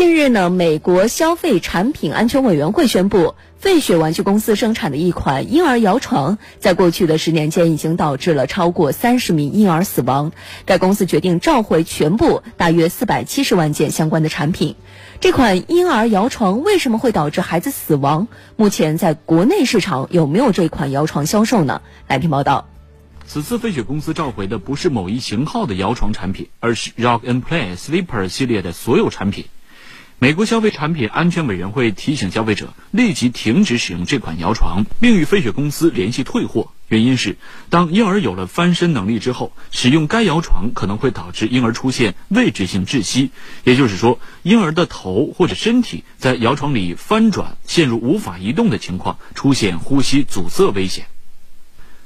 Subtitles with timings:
[0.00, 10.32] 近日呢，美国消费产品安全委员会宣布，费雪玩具公司生产的一款婴儿摇床，在过去的十年间已经导致了超过三十名婴儿死亡。
[10.64, 14.74] 该公司决定召回全部大约四百七十万件相关的产品。
[15.20, 18.26] 这款婴儿摇床为什么会导致孩子死亡？
[18.56, 21.82] 目前在国内市场有没有这款摇床销售呢？
[22.08, 22.70] 来听报道。
[23.26, 29.44] 此次费雪公司召回的不是某一型号的摇床产品，而是 Rock and Play Sleeper 系列的所有产品。
[30.22, 36.72] 美国消费产品安全委员会提醒消费者立即停止使用这款摇床，并与飞雪公司联系退货。
[36.88, 37.38] 原因是，
[37.70, 43.30] 当婴儿有了翻身能力之后，使用该摇床可能会导致婴儿出现位置性窒息，
[43.64, 51.06] 也就是说，婴儿的头或者身体在摇床里翻转，陷入无法移动的情况，出现呼吸阻塞危险。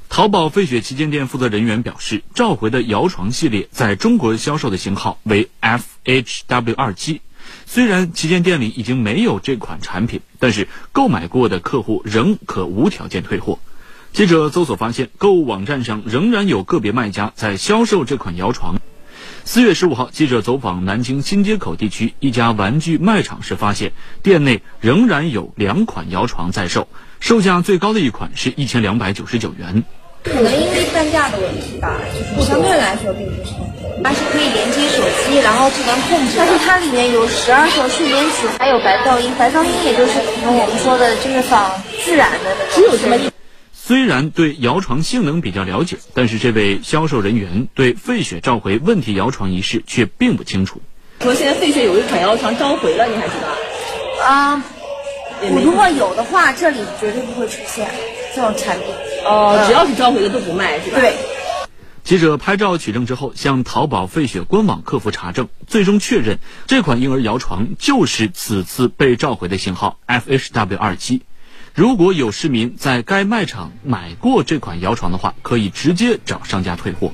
[0.09, 7.21] 淘宝飞雪旗舰店负责人员表示，召回的摇床系列在中国销售的型号为 FHW 二七。
[7.67, 13.59] 虽然旗舰店里已经没有这款产品，但是购买过的客户仍可无条件退货。
[14.13, 18.77] 记者搜索发现，购物网站上仍然有个别卖家在销售这款摇床。
[19.45, 26.89] 四月十五号，记者走访南京新街口地区一家玩具卖场时，发现店内仍然有两款摇床在售，
[27.21, 29.85] 售价最高的一款是一千两百九十九元。
[30.25, 33.53] 可能因为单价的问题吧，就是相对来说并不是。
[34.03, 36.35] 它是可以连接手机，然后智能控制。
[36.37, 39.33] 但是它里面有十二个睡眠曲，还有白噪音。
[39.39, 41.71] 白噪音也就是可能我们说的，就是仿
[42.03, 42.67] 自然的那种。
[42.75, 43.31] 只有这么一。
[43.73, 50.81] 虽然对摇床性能比较了解，但是这位销售人员对费雪召回问题摇床一事却并不清楚。
[51.21, 53.33] 说现在费雪有一款摇床召回了，你还知
[54.21, 54.27] 道？
[54.27, 54.63] 啊，
[55.63, 57.89] 如果有的话，这里绝对不会出现
[58.35, 58.87] 这种产品。
[59.25, 61.01] 哦，只要是召回的都不卖，是吧？
[61.01, 61.15] 对。
[62.03, 71.23] 记者拍照取证之后，向淘宝费雪官网客服查证，最终确认这款婴儿摇床就是此次被召回的型号 FHW 二七。
[71.75, 77.13] 如果有市民在该卖场买过这款摇床的话，可以直接找商家退货。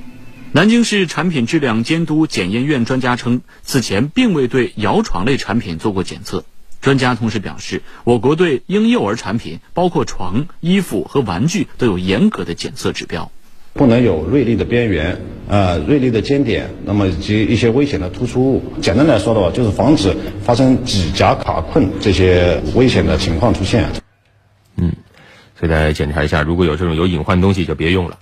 [0.51, 6.43] 南京市产品质量监督检验院专家称，此前并未对摇床类产品做过检测。
[6.81, 13.31] 专家同时表示，我国对婴幼儿产品，包括床、衣服和玩具，都有严格的检测指标。
[13.73, 18.63] 不能有锐利的边缘，呃，锐利的尖点，那么以及一些危险的突出物。
[18.81, 23.87] 简单来说的话，就是防止发生指甲卡困这些危险的情况出现。
[24.75, 24.91] 嗯，
[25.57, 28.17] 所以大家检查一下，如果有这种有隐患东西，就别用了。